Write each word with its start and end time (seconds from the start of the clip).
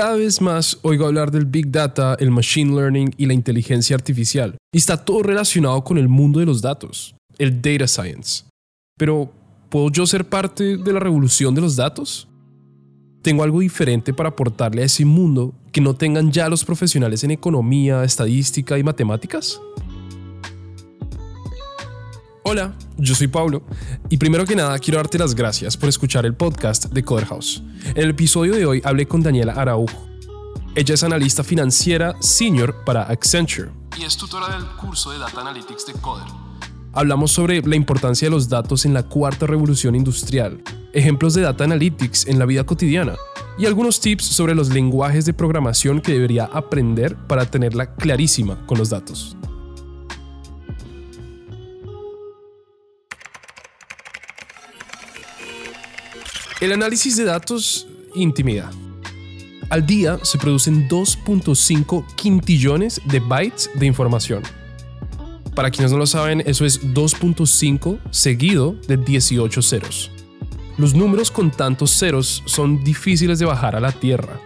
cada 0.00 0.16
vez 0.16 0.40
más 0.40 0.78
oigo 0.80 1.04
hablar 1.04 1.30
del 1.30 1.44
Big 1.44 1.70
Data, 1.70 2.16
el 2.18 2.30
Machine 2.30 2.74
Learning 2.74 3.14
y 3.18 3.26
la 3.26 3.34
inteligencia 3.34 3.94
artificial. 3.94 4.56
Y 4.72 4.78
está 4.78 4.96
todo 4.96 5.22
relacionado 5.22 5.84
con 5.84 5.98
el 5.98 6.08
mundo 6.08 6.40
de 6.40 6.46
los 6.46 6.62
datos, 6.62 7.14
el 7.36 7.60
Data 7.60 7.86
Science. 7.86 8.44
Pero, 8.96 9.30
¿puedo 9.68 9.90
yo 9.90 10.06
ser 10.06 10.26
parte 10.26 10.78
de 10.78 10.92
la 10.94 11.00
revolución 11.00 11.54
de 11.54 11.60
los 11.60 11.76
datos? 11.76 12.26
¿Tengo 13.20 13.42
algo 13.42 13.60
diferente 13.60 14.14
para 14.14 14.30
aportarle 14.30 14.80
a 14.80 14.86
ese 14.86 15.04
mundo 15.04 15.52
que 15.70 15.82
no 15.82 15.92
tengan 15.92 16.32
ya 16.32 16.48
los 16.48 16.64
profesionales 16.64 17.22
en 17.22 17.32
economía, 17.32 18.02
estadística 18.02 18.78
y 18.78 18.82
matemáticas? 18.82 19.60
Hola, 22.52 22.74
yo 22.98 23.14
soy 23.14 23.28
Pablo 23.28 23.62
y 24.08 24.16
primero 24.16 24.44
que 24.44 24.56
nada 24.56 24.76
quiero 24.80 24.96
darte 24.96 25.16
las 25.16 25.36
gracias 25.36 25.76
por 25.76 25.88
escuchar 25.88 26.26
el 26.26 26.34
podcast 26.34 26.86
de 26.86 27.04
Coder 27.04 27.26
House. 27.26 27.62
En 27.94 28.02
el 28.02 28.10
episodio 28.10 28.56
de 28.56 28.66
hoy 28.66 28.82
hablé 28.84 29.06
con 29.06 29.22
Daniela 29.22 29.52
Araujo. 29.52 30.08
Ella 30.74 30.94
es 30.94 31.04
analista 31.04 31.44
financiera 31.44 32.16
senior 32.18 32.82
para 32.84 33.04
Accenture 33.04 33.70
y 33.96 34.02
es 34.02 34.16
tutora 34.16 34.48
del 34.48 34.66
curso 34.70 35.12
de 35.12 35.20
Data 35.20 35.42
Analytics 35.42 35.86
de 35.86 35.92
Coder. 35.92 36.26
Hablamos 36.92 37.30
sobre 37.30 37.62
la 37.62 37.76
importancia 37.76 38.26
de 38.26 38.30
los 38.32 38.48
datos 38.48 38.84
en 38.84 38.94
la 38.94 39.04
cuarta 39.04 39.46
revolución 39.46 39.94
industrial, 39.94 40.60
ejemplos 40.92 41.34
de 41.34 41.42
Data 41.42 41.62
Analytics 41.62 42.26
en 42.26 42.40
la 42.40 42.46
vida 42.46 42.66
cotidiana 42.66 43.14
y 43.58 43.66
algunos 43.66 44.00
tips 44.00 44.24
sobre 44.24 44.56
los 44.56 44.70
lenguajes 44.70 45.24
de 45.24 45.34
programación 45.34 46.00
que 46.00 46.14
debería 46.14 46.46
aprender 46.46 47.14
para 47.28 47.48
tenerla 47.48 47.94
clarísima 47.94 48.66
con 48.66 48.76
los 48.76 48.90
datos. 48.90 49.36
El 56.60 56.72
análisis 56.72 57.16
de 57.16 57.24
datos 57.24 57.88
intimidad. 58.14 58.70
Al 59.70 59.86
día 59.86 60.18
se 60.22 60.36
producen 60.36 60.90
2.5 60.90 62.04
quintillones 62.16 63.00
de 63.06 63.18
bytes 63.18 63.70
de 63.76 63.86
información. 63.86 64.42
Para 65.54 65.70
quienes 65.70 65.90
no 65.90 65.96
lo 65.96 66.06
saben, 66.06 66.42
eso 66.44 66.66
es 66.66 66.82
2.5 66.92 67.98
seguido 68.10 68.72
de 68.86 68.98
18 68.98 69.62
ceros. 69.62 70.10
Los 70.76 70.92
números 70.92 71.30
con 71.30 71.50
tantos 71.50 71.92
ceros 71.92 72.42
son 72.44 72.84
difíciles 72.84 73.38
de 73.38 73.46
bajar 73.46 73.74
a 73.74 73.80
la 73.80 73.92
tierra. 73.92 74.38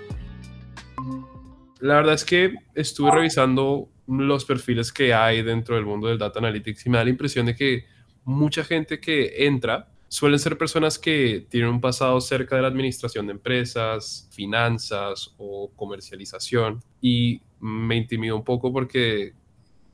La 1.81 1.97
verdad 1.97 2.15
es 2.15 2.25
que 2.25 2.55
estuve 2.77 3.11
revisando 3.11 3.89
los 4.07 4.45
perfiles 4.45 4.93
que 4.93 5.13
hay 5.13 5.43
dentro 5.43 5.75
del 5.75 5.85
mundo 5.85 6.07
del 6.07 6.19
data 6.19 6.39
analytics 6.39 6.87
y 6.87 6.91
me 6.91 6.99
da 6.99 7.05
la 7.05 7.11
impresión 7.11 7.47
de 7.47 7.57
que 7.57 7.87
mucha 8.23 8.63
gente 8.63 9.01
que 9.01 9.47
entra 9.47 9.89
suelen 10.15 10.39
ser 10.39 10.57
personas 10.57 10.97
que 10.97 11.45
tienen 11.49 11.71
un 11.71 11.81
pasado 11.81 12.21
cerca 12.21 12.55
de 12.55 12.63
la 12.63 12.69
administración 12.69 13.27
de 13.27 13.33
empresas, 13.33 14.29
finanzas 14.31 15.35
o 15.39 15.73
comercialización 15.75 16.81
y 17.01 17.41
me 17.59 17.97
intimido 17.97 18.37
un 18.37 18.45
poco 18.45 18.73
porque, 18.73 19.33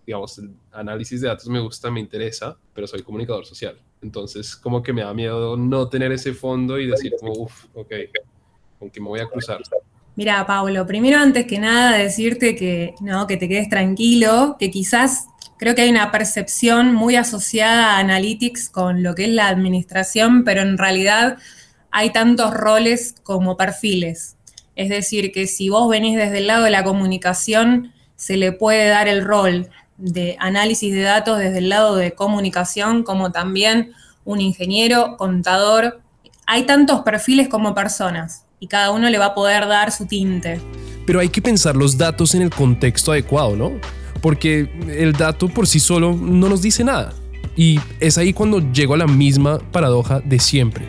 digamos, 0.06 0.36
el 0.36 0.50
análisis 0.72 1.22
de 1.22 1.28
datos 1.28 1.48
me 1.48 1.58
gusta, 1.58 1.90
me 1.90 2.00
interesa, 2.00 2.54
pero 2.74 2.86
soy 2.86 3.00
comunicador 3.00 3.46
social. 3.46 3.78
Entonces, 4.02 4.54
como 4.56 4.82
que 4.82 4.92
me 4.92 5.00
da 5.00 5.14
miedo 5.14 5.56
no 5.56 5.88
tener 5.88 6.12
ese 6.12 6.34
fondo 6.34 6.78
y 6.78 6.86
decir, 6.86 7.14
como, 7.18 7.32
uff, 7.44 7.64
ok, 7.72 7.92
¿con 8.78 8.90
qué 8.90 9.00
me 9.00 9.08
voy 9.08 9.20
a 9.20 9.27
cruzar? 9.27 9.62
Mira, 10.16 10.46
Pablo, 10.46 10.86
primero 10.86 11.16
antes 11.16 11.46
que 11.46 11.58
nada 11.58 11.96
decirte 11.96 12.55
que 12.55 12.92
no, 13.00 13.27
que 13.27 13.38
te 13.38 13.48
quedes 13.48 13.70
tranquilo, 13.70 14.56
que 14.58 14.70
quizás 14.70 15.28
Creo 15.61 15.75
que 15.75 15.83
hay 15.83 15.91
una 15.91 16.11
percepción 16.11 16.94
muy 16.94 17.16
asociada 17.16 17.92
a 17.92 17.98
Analytics 17.98 18.70
con 18.70 19.03
lo 19.03 19.14
que 19.14 19.25
es 19.25 19.30
la 19.30 19.48
administración, 19.48 20.42
pero 20.42 20.62
en 20.62 20.78
realidad 20.78 21.36
hay 21.91 22.14
tantos 22.14 22.55
roles 22.55 23.14
como 23.25 23.58
perfiles. 23.58 24.36
Es 24.75 24.89
decir, 24.89 25.33
que 25.33 25.47
si 25.47 25.69
vos 25.69 25.86
venís 25.91 26.17
desde 26.17 26.39
el 26.39 26.47
lado 26.47 26.64
de 26.64 26.70
la 26.70 26.83
comunicación, 26.83 27.92
se 28.17 28.39
le 28.39 28.52
puede 28.52 28.89
dar 28.89 29.06
el 29.06 29.22
rol 29.22 29.69
de 29.98 30.34
análisis 30.41 30.94
de 30.94 31.02
datos 31.02 31.39
desde 31.39 31.58
el 31.58 31.69
lado 31.69 31.95
de 31.95 32.12
comunicación, 32.12 33.02
como 33.02 33.30
también 33.30 33.92
un 34.24 34.40
ingeniero, 34.40 35.18
contador. 35.18 36.01
Hay 36.46 36.63
tantos 36.63 37.02
perfiles 37.02 37.48
como 37.48 37.74
personas 37.74 38.46
y 38.61 38.67
cada 38.67 38.92
uno 38.92 39.11
le 39.11 39.18
va 39.18 39.27
a 39.27 39.34
poder 39.34 39.67
dar 39.67 39.92
su 39.92 40.07
tinte. 40.07 40.58
Pero 41.05 41.20
hay 41.20 41.29
que 41.29 41.42
pensar 41.42 41.77
los 41.77 41.98
datos 41.98 42.34
en 42.34 42.40
el 42.40 42.51
contexto 42.51 43.13
adecuado, 43.13 43.57
¿no? 43.57 43.99
Porque 44.23 44.69
el 44.89 45.13
dato 45.13 45.48
por 45.48 45.67
sí 45.67 45.81
solo 45.81 46.14
no 46.14 46.48
nos 46.48 46.63
dice 46.63 46.85
nada. 46.85 47.13
Y 47.57 47.79
es 47.98 48.19
ahí 48.19 48.33
cuando 48.33 48.61
llego 48.73 48.95
a 48.95 48.98
la 48.98 49.07
misma 49.07 49.58
paradoja 49.58 50.20
de 50.20 50.39
siempre. 50.39 50.86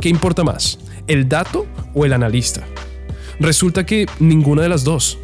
¿Qué 0.00 0.08
importa 0.08 0.44
más, 0.44 0.78
el 1.06 1.28
dato 1.28 1.66
o 1.94 2.04
el 2.04 2.12
analista? 2.12 2.66
Resulta 3.40 3.84
que 3.86 4.06
ninguna 4.18 4.62
de 4.62 4.68
las 4.68 4.84
dos. 4.84 5.18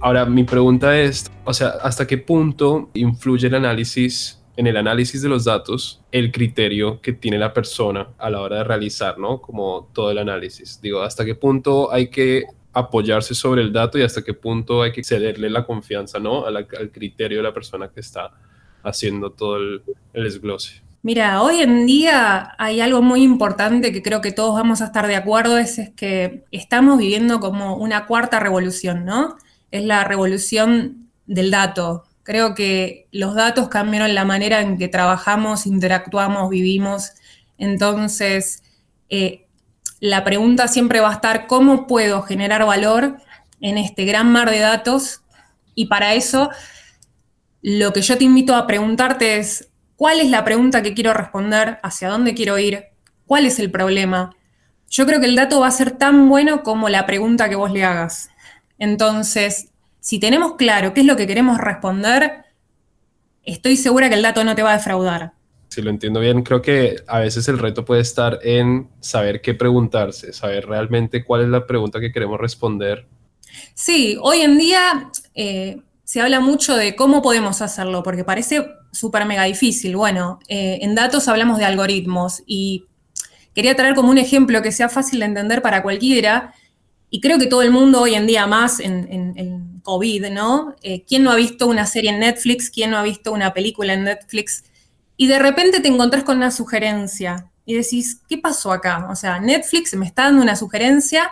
Ahora, 0.00 0.24
mi 0.26 0.44
pregunta 0.44 0.98
es, 0.98 1.30
o 1.44 1.54
sea, 1.54 1.68
¿hasta 1.82 2.06
qué 2.06 2.18
punto 2.18 2.90
influye 2.94 3.46
el 3.46 3.54
análisis, 3.54 4.40
en 4.56 4.66
el 4.66 4.76
análisis 4.76 5.22
de 5.22 5.28
los 5.28 5.44
datos, 5.44 6.00
el 6.10 6.32
criterio 6.32 7.00
que 7.00 7.12
tiene 7.12 7.38
la 7.38 7.52
persona 7.52 8.08
a 8.18 8.28
la 8.28 8.40
hora 8.40 8.58
de 8.58 8.64
realizar, 8.64 9.18
¿no? 9.18 9.40
Como 9.40 9.88
todo 9.92 10.10
el 10.10 10.18
análisis. 10.18 10.80
Digo, 10.82 11.02
¿hasta 11.02 11.24
qué 11.24 11.34
punto 11.34 11.92
hay 11.92 12.08
que 12.08 12.44
apoyarse 12.72 13.34
sobre 13.34 13.62
el 13.62 13.72
dato 13.72 13.98
y 13.98 14.02
hasta 14.02 14.22
qué 14.22 14.34
punto 14.34 14.82
hay 14.82 14.92
que 14.92 15.04
cederle 15.04 15.50
la 15.50 15.66
confianza 15.66 16.18
¿no? 16.18 16.46
al 16.46 16.66
criterio 16.90 17.38
de 17.38 17.44
la 17.44 17.54
persona 17.54 17.88
que 17.88 18.00
está 18.00 18.32
haciendo 18.82 19.30
todo 19.30 19.56
el, 19.56 19.82
el. 20.12 20.40
Mira, 21.02 21.42
hoy 21.42 21.60
en 21.60 21.86
día 21.86 22.54
hay 22.58 22.80
algo 22.80 23.02
muy 23.02 23.22
importante 23.22 23.92
que 23.92 24.02
creo 24.02 24.20
que 24.20 24.32
todos 24.32 24.54
vamos 24.54 24.80
a 24.82 24.86
estar 24.86 25.06
de 25.06 25.16
acuerdo, 25.16 25.58
es, 25.58 25.78
es 25.78 25.90
que 25.90 26.44
estamos 26.50 26.98
viviendo 26.98 27.40
como 27.40 27.76
una 27.76 28.06
cuarta 28.06 28.40
revolución, 28.40 29.04
¿no? 29.04 29.36
Es 29.70 29.84
la 29.84 30.04
revolución 30.04 31.08
del 31.26 31.50
dato. 31.50 32.04
Creo 32.22 32.54
que 32.54 33.08
los 33.10 33.34
datos 33.34 33.68
cambiaron 33.68 34.14
la 34.14 34.24
manera 34.24 34.60
en 34.60 34.78
que 34.78 34.86
trabajamos, 34.88 35.66
interactuamos, 35.66 36.50
vivimos. 36.50 37.12
Entonces, 37.58 38.62
eh, 39.10 39.41
la 40.02 40.24
pregunta 40.24 40.66
siempre 40.66 40.98
va 40.98 41.10
a 41.10 41.14
estar 41.14 41.46
cómo 41.46 41.86
puedo 41.86 42.22
generar 42.22 42.66
valor 42.66 43.18
en 43.60 43.78
este 43.78 44.04
gran 44.04 44.32
mar 44.32 44.50
de 44.50 44.58
datos 44.58 45.22
y 45.76 45.86
para 45.86 46.14
eso 46.14 46.50
lo 47.62 47.92
que 47.92 48.02
yo 48.02 48.18
te 48.18 48.24
invito 48.24 48.56
a 48.56 48.66
preguntarte 48.66 49.36
es 49.36 49.70
cuál 49.94 50.18
es 50.18 50.28
la 50.28 50.44
pregunta 50.44 50.82
que 50.82 50.92
quiero 50.92 51.14
responder, 51.14 51.78
hacia 51.84 52.08
dónde 52.08 52.34
quiero 52.34 52.58
ir, 52.58 52.86
cuál 53.26 53.46
es 53.46 53.60
el 53.60 53.70
problema. 53.70 54.34
Yo 54.90 55.06
creo 55.06 55.20
que 55.20 55.26
el 55.26 55.36
dato 55.36 55.60
va 55.60 55.68
a 55.68 55.70
ser 55.70 55.92
tan 55.92 56.28
bueno 56.28 56.64
como 56.64 56.88
la 56.88 57.06
pregunta 57.06 57.48
que 57.48 57.54
vos 57.54 57.70
le 57.70 57.84
hagas. 57.84 58.28
Entonces, 58.80 59.68
si 60.00 60.18
tenemos 60.18 60.56
claro 60.56 60.94
qué 60.94 61.02
es 61.02 61.06
lo 61.06 61.14
que 61.14 61.28
queremos 61.28 61.58
responder, 61.58 62.46
estoy 63.44 63.76
segura 63.76 64.08
que 64.08 64.16
el 64.16 64.22
dato 64.22 64.42
no 64.42 64.56
te 64.56 64.64
va 64.64 64.72
a 64.72 64.78
defraudar 64.78 65.34
si 65.72 65.80
lo 65.80 65.90
entiendo 65.90 66.20
bien, 66.20 66.42
creo 66.42 66.60
que 66.60 66.96
a 67.06 67.18
veces 67.18 67.48
el 67.48 67.58
reto 67.58 67.84
puede 67.84 68.02
estar 68.02 68.38
en 68.42 68.88
saber 69.00 69.40
qué 69.40 69.54
preguntarse, 69.54 70.32
saber 70.34 70.66
realmente 70.66 71.24
cuál 71.24 71.42
es 71.42 71.48
la 71.48 71.66
pregunta 71.66 71.98
que 71.98 72.12
queremos 72.12 72.38
responder. 72.38 73.06
Sí, 73.74 74.18
hoy 74.20 74.42
en 74.42 74.58
día 74.58 75.10
eh, 75.34 75.80
se 76.04 76.20
habla 76.20 76.40
mucho 76.40 76.76
de 76.76 76.94
cómo 76.94 77.22
podemos 77.22 77.62
hacerlo, 77.62 78.02
porque 78.02 78.22
parece 78.22 78.66
súper 78.92 79.24
mega 79.24 79.44
difícil. 79.44 79.96
Bueno, 79.96 80.40
eh, 80.46 80.78
en 80.82 80.94
datos 80.94 81.26
hablamos 81.26 81.56
de 81.56 81.64
algoritmos 81.64 82.42
y 82.44 82.84
quería 83.54 83.74
traer 83.74 83.94
como 83.94 84.10
un 84.10 84.18
ejemplo 84.18 84.60
que 84.60 84.72
sea 84.72 84.90
fácil 84.90 85.20
de 85.20 85.26
entender 85.26 85.62
para 85.62 85.82
cualquiera. 85.82 86.52
Y 87.08 87.20
creo 87.20 87.38
que 87.38 87.46
todo 87.46 87.62
el 87.62 87.70
mundo 87.70 88.02
hoy 88.02 88.14
en 88.14 88.26
día 88.26 88.46
más 88.46 88.78
en, 88.78 89.80
COVID, 89.82 90.26
¿no? 90.30 90.76
Eh, 90.82 91.02
¿Quién 91.04 91.24
no 91.24 91.32
ha 91.32 91.36
visto 91.36 91.66
una 91.66 91.86
serie 91.86 92.10
en 92.10 92.20
Netflix? 92.20 92.70
¿Quién 92.70 92.90
no 92.90 92.98
ha 92.98 93.02
visto 93.02 93.32
una 93.32 93.52
película 93.52 93.94
en 93.94 94.04
Netflix? 94.04 94.62
Y 95.22 95.28
de 95.28 95.38
repente 95.38 95.78
te 95.78 95.86
encontrás 95.86 96.24
con 96.24 96.38
una 96.38 96.50
sugerencia 96.50 97.48
y 97.64 97.74
decís, 97.74 98.22
¿qué 98.28 98.38
pasó 98.38 98.72
acá? 98.72 99.06
O 99.08 99.14
sea, 99.14 99.38
Netflix 99.38 99.94
me 99.94 100.04
está 100.04 100.24
dando 100.24 100.42
una 100.42 100.56
sugerencia 100.56 101.30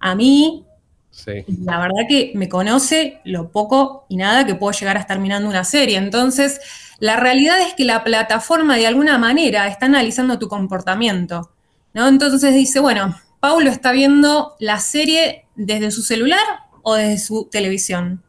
a 0.00 0.14
mí. 0.14 0.64
Sí. 1.10 1.44
La 1.62 1.78
verdad 1.78 2.08
que 2.08 2.32
me 2.34 2.48
conoce 2.48 3.20
lo 3.24 3.50
poco 3.50 4.06
y 4.08 4.16
nada 4.16 4.46
que 4.46 4.54
puedo 4.54 4.72
llegar 4.72 4.96
a 4.96 5.00
estar 5.00 5.18
mirando 5.18 5.50
una 5.50 5.64
serie. 5.64 5.98
Entonces, 5.98 6.60
la 6.98 7.16
realidad 7.16 7.60
es 7.60 7.74
que 7.74 7.84
la 7.84 8.04
plataforma 8.04 8.76
de 8.76 8.86
alguna 8.86 9.18
manera 9.18 9.68
está 9.68 9.84
analizando 9.84 10.38
tu 10.38 10.48
comportamiento. 10.48 11.50
¿no? 11.92 12.08
Entonces 12.08 12.54
dice, 12.54 12.80
bueno, 12.80 13.20
Paulo 13.38 13.68
está 13.68 13.92
viendo 13.92 14.56
la 14.60 14.80
serie 14.80 15.44
desde 15.56 15.90
su 15.90 16.00
celular 16.00 16.40
o 16.82 16.94
desde 16.94 17.18
su 17.18 17.50
televisión. 17.52 18.22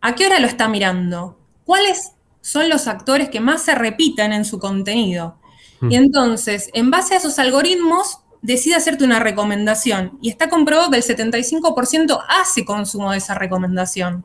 ¿A 0.00 0.14
qué 0.14 0.26
hora 0.26 0.38
lo 0.38 0.46
está 0.46 0.68
mirando? 0.68 1.40
¿Cuál 1.64 1.86
es 1.86 2.12
son 2.42 2.68
los 2.68 2.88
actores 2.88 3.30
que 3.30 3.40
más 3.40 3.62
se 3.62 3.74
repiten 3.74 4.32
en 4.32 4.44
su 4.44 4.58
contenido. 4.58 5.38
Hmm. 5.80 5.90
Y 5.90 5.96
entonces, 5.96 6.68
en 6.74 6.90
base 6.90 7.14
a 7.14 7.18
esos 7.18 7.38
algoritmos, 7.38 8.18
decide 8.42 8.74
hacerte 8.74 9.04
una 9.04 9.20
recomendación. 9.20 10.18
Y 10.20 10.28
está 10.28 10.50
comprobado 10.50 10.90
que 10.90 10.98
el 10.98 11.02
75% 11.02 12.22
hace 12.28 12.64
consumo 12.64 13.12
de 13.12 13.18
esa 13.18 13.34
recomendación. 13.34 14.24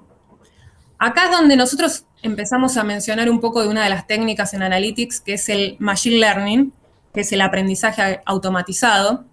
Acá 0.97 1.25
es 1.25 1.31
donde 1.31 1.55
nosotros 1.55 2.05
empezamos 2.23 2.75
a 2.77 2.83
mencionar 2.83 3.29
un 3.29 3.39
poco 3.39 3.61
de 3.61 3.69
una 3.69 3.83
de 3.83 3.91
las 3.91 4.07
técnicas 4.07 4.53
en 4.55 4.63
Analytics, 4.63 5.21
que 5.21 5.33
es 5.33 5.47
el 5.47 5.77
Machine 5.79 6.17
Learning, 6.17 6.73
que 7.13 7.21
es 7.21 7.31
el 7.31 7.41
aprendizaje 7.41 8.21
automatizado. 8.25 9.25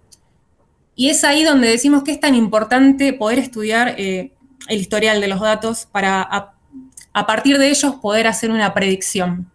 Y 0.95 1.09
es 1.09 1.23
ahí 1.23 1.43
donde 1.43 1.67
decimos 1.67 2.03
que 2.03 2.11
es 2.11 2.19
tan 2.19 2.35
importante 2.35 3.11
poder 3.13 3.39
estudiar 3.39 3.95
eh, 3.97 4.31
el 4.67 4.79
historial 4.79 5.19
de 5.19 5.27
los 5.27 5.41
datos 5.41 5.87
para 5.91 6.54
a, 7.15 7.25
partir 7.25 7.57
de 7.57 7.69
ellos 7.69 7.95
poder 7.95 8.27
hacer 8.27 8.51
una 8.51 8.73
predicción. 8.73 9.49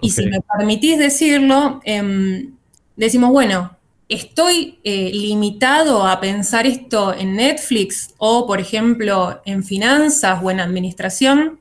Y 0.00 0.10
si 0.10 0.26
me 0.26 0.40
permitís 0.40 0.98
decirlo, 0.98 1.80
em, 1.84 2.54
decimos, 2.96 3.30
bueno, 3.30 3.76
¿estoy 4.08 4.78
eh, 4.84 5.10
limitado 5.12 6.06
a 6.06 6.20
pensar 6.20 6.66
esto 6.66 7.14
en 7.14 7.36
Netflix 7.36 8.14
o, 8.18 8.46
por 8.46 8.60
ejemplo, 8.60 9.42
en 9.44 9.62
finanzas 9.62 10.40
o 10.42 10.50
en 10.50 10.60
administración? 10.60 11.60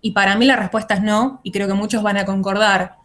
Y 0.00 0.12
para 0.12 0.36
mí 0.36 0.46
la 0.46 0.56
respuesta 0.56 0.94
es 0.94 1.02
no, 1.02 1.40
y 1.42 1.50
creo 1.50 1.66
que 1.66 1.74
muchos 1.74 2.02
van 2.02 2.16
a 2.16 2.24
concordar. 2.24 2.96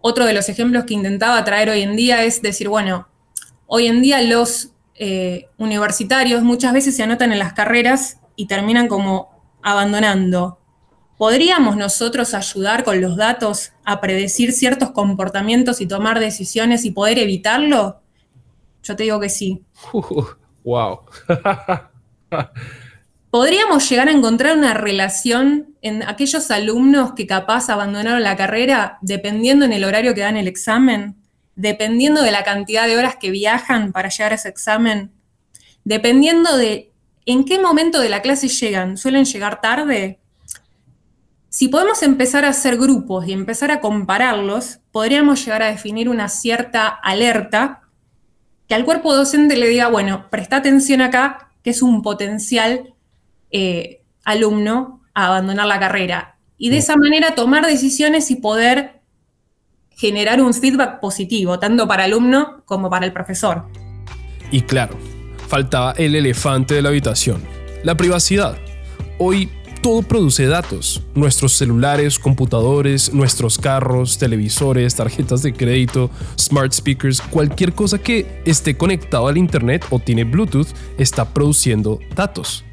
Otro 0.00 0.24
de 0.24 0.32
los 0.32 0.48
ejemplos 0.48 0.84
que 0.84 0.94
intentaba 0.94 1.44
traer 1.44 1.68
hoy 1.70 1.82
en 1.82 1.96
día 1.96 2.24
es 2.24 2.42
decir, 2.42 2.68
bueno, 2.68 3.06
hoy 3.66 3.86
en 3.86 4.02
día 4.02 4.22
los 4.22 4.70
eh, 4.94 5.48
universitarios 5.58 6.42
muchas 6.42 6.72
veces 6.72 6.96
se 6.96 7.02
anotan 7.02 7.32
en 7.32 7.38
las 7.38 7.52
carreras 7.52 8.18
y 8.34 8.46
terminan 8.46 8.88
como 8.88 9.28
abandonando. 9.62 10.58
¿Podríamos 11.16 11.76
nosotros 11.76 12.34
ayudar 12.34 12.84
con 12.84 13.00
los 13.00 13.16
datos 13.16 13.72
a 13.84 14.00
predecir 14.00 14.52
ciertos 14.52 14.90
comportamientos 14.90 15.80
y 15.80 15.86
tomar 15.86 16.20
decisiones 16.20 16.84
y 16.84 16.90
poder 16.90 17.18
evitarlo? 17.18 18.00
Yo 18.82 18.96
te 18.96 19.04
digo 19.04 19.18
que 19.18 19.28
sí. 19.28 19.62
wow. 20.64 21.00
¿Podríamos 23.30 23.88
llegar 23.88 24.08
a 24.08 24.12
encontrar 24.12 24.56
una 24.56 24.74
relación 24.74 25.74
en 25.82 26.02
aquellos 26.02 26.50
alumnos 26.50 27.12
que 27.12 27.26
capaz 27.26 27.70
abandonaron 27.70 28.22
la 28.22 28.36
carrera 28.36 28.98
dependiendo 29.00 29.64
en 29.64 29.72
el 29.72 29.84
horario 29.84 30.14
que 30.14 30.20
dan 30.20 30.36
el 30.36 30.48
examen? 30.48 31.16
dependiendo 31.56 32.22
de 32.22 32.30
la 32.30 32.44
cantidad 32.44 32.86
de 32.86 32.96
horas 32.96 33.16
que 33.16 33.30
viajan 33.30 33.90
para 33.90 34.10
llegar 34.10 34.32
a 34.32 34.36
ese 34.36 34.50
examen, 34.50 35.10
dependiendo 35.84 36.56
de 36.56 36.92
en 37.24 37.44
qué 37.44 37.58
momento 37.58 37.98
de 38.00 38.10
la 38.10 38.22
clase 38.22 38.48
llegan, 38.48 38.96
suelen 38.96 39.24
llegar 39.24 39.60
tarde. 39.60 40.20
Si 41.56 41.68
podemos 41.68 42.02
empezar 42.02 42.44
a 42.44 42.50
hacer 42.50 42.76
grupos 42.76 43.26
y 43.26 43.32
empezar 43.32 43.70
a 43.70 43.80
compararlos, 43.80 44.80
podríamos 44.92 45.42
llegar 45.42 45.62
a 45.62 45.68
definir 45.68 46.10
una 46.10 46.28
cierta 46.28 46.86
alerta 46.86 47.80
que 48.68 48.74
al 48.74 48.84
cuerpo 48.84 49.16
docente 49.16 49.56
le 49.56 49.66
diga, 49.66 49.88
bueno, 49.88 50.26
presta 50.28 50.56
atención 50.56 51.00
acá, 51.00 51.52
que 51.64 51.70
es 51.70 51.80
un 51.80 52.02
potencial 52.02 52.92
eh, 53.50 54.02
alumno 54.22 55.00
a 55.14 55.28
abandonar 55.28 55.66
la 55.66 55.80
carrera. 55.80 56.36
Y 56.58 56.68
de 56.68 56.76
esa 56.76 56.94
manera 56.94 57.34
tomar 57.34 57.64
decisiones 57.64 58.30
y 58.30 58.36
poder 58.36 59.00
generar 59.92 60.42
un 60.42 60.52
feedback 60.52 61.00
positivo, 61.00 61.58
tanto 61.58 61.88
para 61.88 62.04
el 62.04 62.12
alumno 62.12 62.64
como 62.66 62.90
para 62.90 63.06
el 63.06 63.14
profesor. 63.14 63.64
Y 64.50 64.60
claro, 64.60 64.98
faltaba 65.48 65.92
el 65.92 66.16
elefante 66.16 66.74
de 66.74 66.82
la 66.82 66.90
habitación, 66.90 67.42
la 67.82 67.94
privacidad. 67.94 68.58
Hoy 69.18 69.48
todo 69.86 70.02
produce 70.02 70.46
datos. 70.46 71.00
Nuestros 71.14 71.52
celulares, 71.52 72.18
computadores, 72.18 73.14
nuestros 73.14 73.56
carros, 73.56 74.18
televisores, 74.18 74.96
tarjetas 74.96 75.44
de 75.44 75.52
crédito, 75.52 76.10
smart 76.36 76.72
speakers, 76.72 77.20
cualquier 77.20 77.72
cosa 77.72 78.02
que 78.02 78.42
esté 78.44 78.76
conectado 78.76 79.28
al 79.28 79.38
Internet 79.38 79.84
o 79.90 80.00
tiene 80.00 80.24
Bluetooth 80.24 80.66
está 80.98 81.32
produciendo 81.32 82.00
datos. 82.16 82.64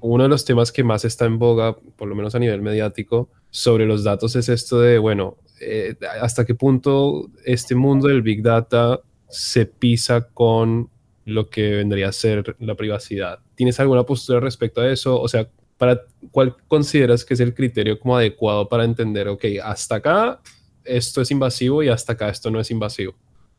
Uno 0.00 0.22
de 0.22 0.28
los 0.28 0.44
temas 0.44 0.70
que 0.70 0.84
más 0.84 1.04
está 1.04 1.24
en 1.24 1.40
boga, 1.40 1.76
por 1.96 2.06
lo 2.06 2.14
menos 2.14 2.36
a 2.36 2.38
nivel 2.38 2.62
mediático, 2.62 3.28
sobre 3.50 3.84
los 3.84 4.04
datos 4.04 4.36
es 4.36 4.48
esto 4.48 4.78
de, 4.78 4.96
bueno, 4.98 5.38
eh, 5.60 5.96
hasta 6.22 6.44
qué 6.44 6.54
punto 6.54 7.28
este 7.44 7.74
mundo 7.74 8.06
del 8.06 8.22
Big 8.22 8.44
Data 8.44 9.00
se 9.28 9.66
pisa 9.66 10.28
con 10.28 10.88
lo 11.24 11.50
que 11.50 11.70
vendría 11.70 12.10
a 12.10 12.12
ser 12.12 12.54
la 12.60 12.76
privacidad. 12.76 13.40
¿Tienes 13.56 13.80
alguna 13.80 14.04
postura 14.04 14.38
respecto 14.38 14.80
a 14.80 14.88
eso? 14.88 15.20
O 15.20 15.26
sea, 15.26 15.48
para, 15.80 16.02
¿cuál 16.30 16.54
consideras 16.68 17.24
que 17.24 17.32
es 17.32 17.40
el 17.40 17.54
criterio 17.54 17.98
como 17.98 18.14
adecuado 18.14 18.68
para 18.68 18.84
entender, 18.84 19.28
ok, 19.28 19.46
hasta 19.64 19.94
acá 19.94 20.38
esto 20.84 21.22
es 21.22 21.30
invasivo 21.30 21.82
y 21.82 21.88
hasta 21.88 22.12
acá 22.12 22.28
esto 22.28 22.50
no 22.50 22.60
es 22.60 22.70
invasivo? 22.70 23.14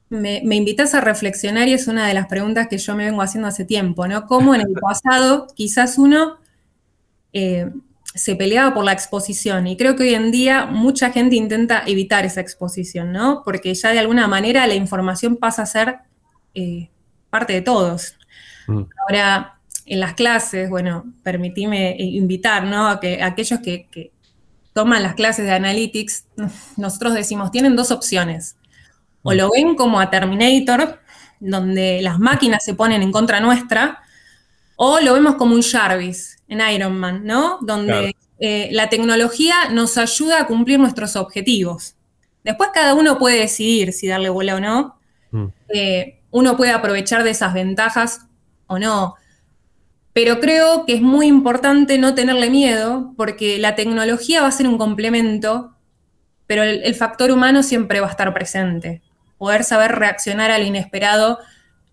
Me, 0.10 0.40
me, 0.46 0.56
invitas 0.56 0.94
a 0.94 1.02
reflexionar 1.02 1.68
y 1.68 1.74
es 1.74 1.88
una 1.88 2.08
de 2.08 2.14
las 2.14 2.28
preguntas 2.28 2.68
que 2.68 2.78
yo 2.78 2.96
me 2.96 3.06
vengo 3.06 3.24
haciendo 3.24 3.48
hace 3.48 3.66
tiempo, 3.66 4.08
¿no? 4.08 4.28
¿Cómo 4.28 4.54
en 4.54 4.62
el 4.62 4.72
pasado 4.82 5.48
quizás 5.56 5.98
uno 5.98 6.38
eh, 7.34 7.72
se 8.14 8.36
peleaba 8.36 8.72
por 8.76 8.86
la 8.86 8.92
exposición 8.92 9.66
y 9.66 9.76
creo 9.76 9.96
que 9.96 10.04
hoy 10.04 10.14
en 10.14 10.30
día 10.30 10.68
mucha 10.68 11.10
gente 11.10 11.36
intenta 11.36 11.82
evitar 11.88 12.24
esa 12.24 12.40
exposición, 12.40 13.12
¿no? 13.12 13.42
Porque 13.44 13.74
ya 13.74 13.94
de 13.94 13.98
alguna 13.98 14.28
manera 14.28 14.68
la 14.68 14.76
información 14.76 15.38
pasa 15.38 15.64
a 15.64 15.66
ser 15.66 15.96
eh, 16.54 16.92
parte 17.32 17.54
de 17.54 17.64
todos. 17.64 18.16
Mm. 18.68 18.84
Ahora, 19.08 19.61
en 19.92 20.00
las 20.00 20.14
clases, 20.14 20.70
bueno, 20.70 21.04
permitime 21.22 21.98
invitar, 22.00 22.64
¿no? 22.64 22.88
A 22.88 23.02
que 23.02 23.22
aquellos 23.22 23.60
que, 23.60 23.88
que 23.92 24.14
toman 24.72 25.04
las 25.04 25.16
clases 25.16 25.44
de 25.44 25.52
Analytics, 25.52 26.28
nosotros 26.78 27.14
decimos, 27.14 27.52
tienen 27.52 27.76
dos 27.76 27.92
opciones. 27.92 28.56
O 29.22 29.34
mm. 29.34 29.36
lo 29.36 29.52
ven 29.52 29.76
como 29.76 30.00
a 30.00 30.10
Terminator, 30.10 31.02
donde 31.42 32.02
las 32.02 32.20
máquinas 32.20 32.64
se 32.64 32.74
ponen 32.74 33.02
en 33.02 33.12
contra 33.12 33.42
nuestra, 33.42 34.00
o 34.78 35.02
lo 35.02 35.14
vemos 35.14 35.36
como 35.36 35.56
un 35.56 35.62
Jarvis 35.62 36.38
en 36.48 36.62
Iron 36.74 36.98
Man, 36.98 37.26
¿no? 37.26 37.58
Donde 37.60 38.16
eh, 38.40 38.70
la 38.72 38.88
tecnología 38.88 39.68
nos 39.72 39.98
ayuda 39.98 40.40
a 40.40 40.48
cumplir 40.48 40.80
nuestros 40.80 41.18
objetivos. 41.18 41.96
Después 42.46 42.70
cada 42.74 42.94
uno 42.94 43.18
puede 43.18 43.40
decidir 43.40 43.92
si 43.92 44.08
darle 44.08 44.30
bola 44.30 44.56
o 44.56 44.60
no. 44.62 44.96
Mm. 45.32 45.48
Eh, 45.74 46.22
uno 46.32 46.56
puede 46.56 46.72
aprovechar 46.72 47.26
de 47.26 47.32
esas 47.32 47.54
ventajas 47.54 48.22
o 48.68 48.80
no. 48.80 49.16
Pero 50.14 50.40
creo 50.40 50.86
que 50.86 50.96
es 50.96 51.02
muy 51.02 51.28
importante 51.28 51.98
no 51.98 52.16
tenerle 52.16 52.50
miedo 52.50 53.14
porque 53.16 53.58
la 53.60 53.76
tecnología 53.76 54.42
va 54.42 54.48
a 54.48 54.52
ser 54.52 54.68
un 54.68 54.78
complemento, 54.78 55.76
pero 56.48 56.64
el 56.64 56.96
factor 56.96 57.32
humano 57.32 57.64
siempre 57.64 58.02
va 58.02 58.08
a 58.08 58.12
estar 58.12 58.34
presente. 58.34 59.02
Poder 59.38 59.64
saber 59.64 59.94
reaccionar 59.94 60.52
al 60.52 60.64
inesperado 60.64 61.40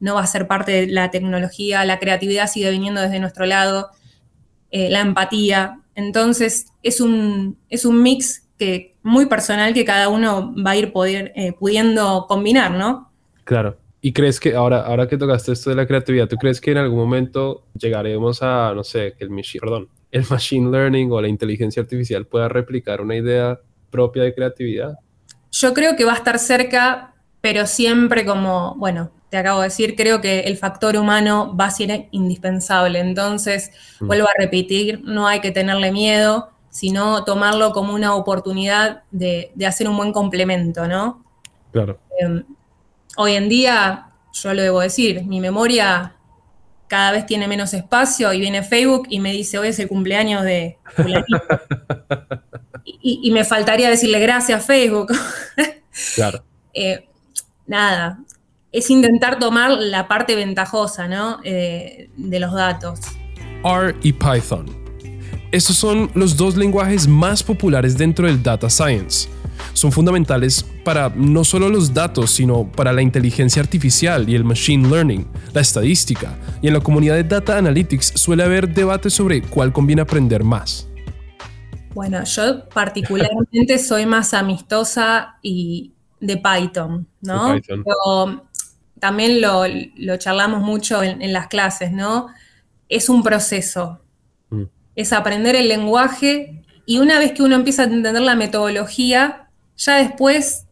no 0.01 0.15
va 0.15 0.23
a 0.23 0.27
ser 0.27 0.47
parte 0.47 0.73
de 0.73 0.87
la 0.89 1.11
tecnología, 1.11 1.85
la 1.85 1.99
creatividad 1.99 2.49
sigue 2.49 2.71
viniendo 2.71 3.01
desde 3.01 3.21
nuestro 3.21 3.47
lado, 3.47 3.91
eh, 4.71 4.91
la 4.91 5.01
empatía. 5.01 5.81
Entonces 5.95 6.67
es 6.83 7.01
un, 7.01 7.59
es 7.69 7.85
un 7.85 8.03
mix 8.03 8.47
que, 8.59 8.97
muy 9.03 9.27
personal 9.27 9.75
que 9.75 9.85
cada 9.85 10.09
uno 10.09 10.55
va 10.55 10.73
a 10.73 10.77
ir 10.77 10.93
poder, 10.93 11.33
eh, 11.35 11.53
pudiendo 11.53 12.27
combinar, 12.29 12.73
¿no? 12.73 13.11
Claro. 13.45 13.79
¿Y 14.01 14.13
crees 14.13 14.39
que 14.39 14.55
ahora, 14.55 14.83
ahora 14.83 15.09
que 15.09 15.17
tocaste 15.17 15.53
esto 15.53 15.71
de 15.71 15.77
la 15.77 15.87
creatividad, 15.87 16.29
tú 16.29 16.37
crees 16.37 16.61
que 16.61 16.71
en 16.71 16.79
algún 16.79 16.99
momento 16.99 17.65
llegaremos 17.75 18.43
a, 18.43 18.73
no 18.75 18.85
sé, 18.85 19.15
que 19.19 19.25
el 19.25 19.31
machine, 19.31 19.61
perdón, 19.61 19.89
el 20.13 20.25
machine 20.31 20.71
learning 20.71 21.11
o 21.11 21.21
la 21.21 21.29
inteligencia 21.29 21.83
artificial 21.83 22.27
pueda 22.27 22.49
replicar 22.49 23.01
una 23.01 23.17
idea 23.17 23.59
propia 23.91 24.23
de 24.23 24.35
creatividad? 24.35 24.95
Yo 25.51 25.75
creo 25.75 25.97
que 25.97 26.05
va 26.05 26.13
a 26.13 26.17
estar 26.17 26.39
cerca, 26.39 27.15
pero 27.41 27.67
siempre 27.67 28.25
como, 28.25 28.75
bueno, 28.77 29.11
te 29.31 29.37
acabo 29.37 29.61
de 29.61 29.67
decir, 29.67 29.95
creo 29.97 30.21
que 30.21 30.41
el 30.41 30.57
factor 30.57 30.97
humano 30.97 31.55
va 31.59 31.67
a 31.67 31.71
ser 31.71 32.09
indispensable. 32.13 33.01
Entonces, 33.01 33.71
mm. 34.01 34.07
vuelvo 34.07 34.29
a 34.29 34.33
repetir, 34.39 35.03
no 35.05 35.27
hay 35.27 35.41
que 35.41 35.51
tenerle 35.51 35.93
miedo, 35.93 36.51
sino 36.71 37.25
tomarlo 37.25 37.73
como 37.73 37.95
una 37.95 38.15
oportunidad 38.15 39.03
de, 39.11 39.53
hacer 39.67 39.89
un 39.89 39.97
buen 39.97 40.13
complemento, 40.13 40.87
¿no? 40.87 41.25
Claro. 41.73 41.99
Em, 42.19 42.45
hoy 43.19 43.33
en 43.33 43.49
día, 43.49 44.11
yo 44.33 44.55
lo 44.55 44.63
debo 44.63 44.81
decir, 44.81 45.25
mi 45.25 45.41
memoria 45.41 46.15
cada 46.87 47.11
vez 47.11 47.27
tiene 47.27 47.49
menos 47.49 47.75
espacio 47.75 48.33
y 48.33 48.41
viene 48.41 48.63
Facebook 48.63 49.09
y 49.11 49.19
me 49.19 49.33
dice, 49.33 49.59
hoy 49.59 49.69
es 49.69 49.79
el 49.81 49.89
cumpleaños 49.89 50.45
de 50.45 50.79
y, 52.85 53.21
y, 53.23 53.31
me 53.33 53.45
faltaría 53.45 53.91
decirle 53.91 54.21
gracias 54.21 54.65
Facebook. 54.65 55.13
claro. 56.15 56.43
Eh, 56.75 57.09
nada, 57.67 58.21
es 58.71 58.89
intentar 58.91 59.41
tomar 59.41 59.71
la 59.71 60.07
parte 60.07 60.37
ventajosa 60.37 61.09
¿no? 61.09 61.41
Eh, 61.43 62.11
de 62.17 62.39
los 62.39 62.53
datos. 62.53 63.01
R 63.65 63.97
y 64.03 64.13
Python. 64.13 64.67
Estos 65.51 65.77
son 65.77 66.09
los 66.15 66.37
dos 66.37 66.57
lenguajes 66.57 67.09
más 67.09 67.43
populares 67.43 67.99
dentro 67.99 68.29
del 68.29 68.41
data 68.41 68.71
science. 68.71 69.29
Son 69.73 69.93
fundamentales 69.93 70.65
para 70.85 71.13
no 71.15 71.45
solo 71.45 71.69
los 71.69 71.93
datos, 71.95 72.31
sino 72.31 72.71
para 72.71 72.93
la 72.93 73.03
inteligencia 73.03 73.63
artificial 73.63 74.29
y 74.29 74.35
el 74.35 74.45
machine 74.45 74.89
learning, 74.89 75.27
la 75.53 75.61
estadística, 75.61 76.37
y 76.63 76.69
en 76.69 76.75
la 76.75 76.81
comunidad 76.81 77.15
de 77.15 77.25
data 77.25 77.59
analytics 77.59 78.13
suele 78.15 78.43
haber 78.43 78.73
debate 78.73 79.11
sobre 79.11 79.43
cuál 79.43 79.73
conviene 79.73 80.03
aprender 80.03 80.45
más. 80.45 80.89
Bueno, 81.95 82.23
yo 82.25 82.69
particularmente 82.69 83.79
soy 83.79 84.07
más 84.07 84.35
amistosa 84.35 85.39
y 85.43 85.93
de 86.21 86.37
Python, 86.37 87.07
¿no? 87.21 87.61
también 88.99 89.41
lo, 89.41 90.17
charlamos 90.17 90.63
mucho 90.63 91.03
en, 91.03 91.33
las 91.33 91.47
clases, 91.47 91.93
¿no? 91.93 92.29
Es 92.89 93.09
un 93.09 93.23
proceso. 93.23 94.01
Mm. 94.51 94.65
Es 94.97 95.13
aprender 95.13 95.55
el 95.55 95.69
lenguaje 95.69 96.65
y 96.87 96.99
una 96.99 97.19
vez 97.19 97.33
que 97.33 97.43
uno 97.43 97.55
empieza 97.55 97.83
a 97.83 97.85
entender 97.87 98.23
la 98.23 98.35
metodología, 98.35 99.48
ya 99.79 99.97
después 99.97 100.67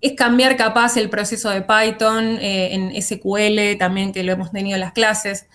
es 0.00 0.12
cambiar 0.12 0.56
capaz 0.56 0.96
el 0.96 1.10
proceso 1.10 1.50
de 1.50 1.62
Python 1.62 2.38
eh, 2.40 2.72
en 2.72 3.02
SQL, 3.02 3.76
también 3.78 4.12
que 4.12 4.22
lo 4.22 4.32
hemos 4.32 4.52
tenido 4.52 4.76
en 4.76 4.80
las 4.80 4.92
clases. 4.92 5.46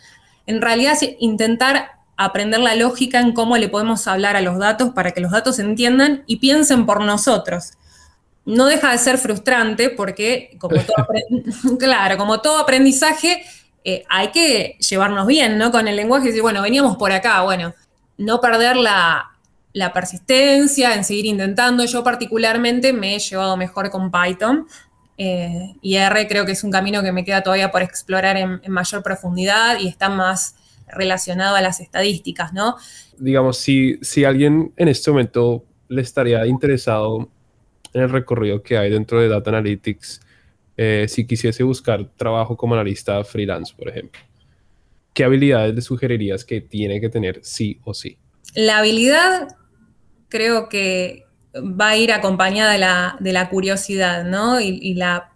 En 0.46 0.62
realidad 0.62 0.94
es 0.94 1.16
intentar 1.20 1.92
aprender 2.18 2.60
la 2.60 2.76
lógica 2.76 3.20
en 3.22 3.32
cómo 3.32 3.58
le 3.58 3.70
podemos 3.70 4.06
hablar 4.08 4.36
a 4.36 4.42
los 4.42 4.60
datos 4.60 4.92
para 4.94 5.12
que 5.12 5.22
los 5.22 5.32
datos 5.32 5.60
entiendan 5.60 6.24
y 6.28 6.38
piensen 6.38 6.86
por 6.86 7.04
nosotros. 7.04 7.72
No 8.46 8.66
deja 8.66 8.92
de 8.92 8.98
ser 8.98 9.18
frustrante 9.18 9.90
porque, 9.90 10.58
como 10.60 10.76
todo, 10.76 11.08
claro, 11.80 12.18
como 12.18 12.42
todo 12.42 12.60
aprendizaje, 12.60 13.46
eh, 13.86 14.04
hay 14.10 14.30
que 14.32 14.78
llevarnos 14.80 15.26
bien 15.26 15.58
¿no? 15.58 15.72
con 15.72 15.88
el 15.88 15.96
lenguaje 15.96 16.26
y 16.26 16.28
decir, 16.28 16.42
bueno, 16.42 16.62
veníamos 16.62 16.98
por 16.98 17.14
acá, 17.14 17.42
bueno, 17.44 17.74
no 18.18 18.42
perder 18.42 18.76
la, 18.76 19.33
la 19.74 19.92
persistencia, 19.92 20.94
en 20.94 21.04
seguir 21.04 21.26
intentando. 21.26 21.84
Yo 21.86 22.04
particularmente 22.04 22.94
me 22.94 23.16
he 23.16 23.20
llevado 23.20 23.58
mejor 23.58 23.90
con 23.90 24.12
Python. 24.12 24.68
Eh, 25.18 25.76
y 25.82 25.96
R 25.96 26.28
creo 26.28 26.46
que 26.46 26.54
es 26.54 26.64
un 26.64 26.72
camino 26.72 27.04
que 27.04 27.12
me 27.12 27.24
queda 27.24 27.44
todavía 27.44 27.72
por 27.72 27.82
explorar 27.82 28.38
en, 28.38 28.62
mayor 28.68 29.04
profundidad 29.04 29.80
y 29.80 29.88
está 29.88 30.10
más 30.10 30.56
relacionado 30.88 31.56
a 31.56 31.62
las 31.62 31.80
estadísticas, 31.80 32.54
¿no? 32.54 32.76
Digamos, 33.18 33.58
si, 33.58 33.98
si 34.02 34.26
alguien 34.26 34.74
en 34.76 34.88
este 34.88 35.12
momento 35.12 35.66
le 35.88 36.02
estaría 36.02 36.46
interesado 36.46 37.30
en 37.94 38.02
el 38.02 38.10
recorrido 38.10 38.62
que 38.62 38.78
hay 38.78 38.90
dentro 38.90 39.20
de 39.22 39.28
Data 39.28 39.52
Analytics, 39.52 40.22
eh, 40.78 41.06
si 41.08 41.26
quisiese 41.26 41.64
buscar 41.64 42.06
trabajo 42.16 42.58
como 42.58 42.74
analista 42.74 43.24
freelance, 43.24 43.74
por 43.76 43.90
ejemplo, 43.90 44.20
¿qué 45.14 45.24
habilidades 45.24 45.76
le 45.76 45.82
sugerirías 45.82 46.44
que 46.44 46.62
tiene 46.62 47.00
que 47.00 47.10
tener 47.10 47.40
sí 47.44 47.80
o 47.84 47.94
sí? 47.94 48.18
La 48.56 48.80
habilidad 48.80 49.56
creo 50.34 50.68
que 50.68 51.28
va 51.56 51.90
a 51.90 51.96
ir 51.96 52.12
acompañada 52.12 53.16
de 53.20 53.34
la, 53.34 53.50
curiosidad, 53.50 54.24
¿no? 54.24 54.60
Y, 54.60 54.96
la 54.96 55.32